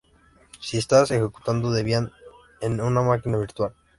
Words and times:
Si 0.59 0.79
estás 0.79 1.11
ejecutando 1.11 1.69
Debian 1.71 2.11
en 2.59 2.81
una 2.81 3.03
máquina 3.03 3.37
virtual 3.37 3.75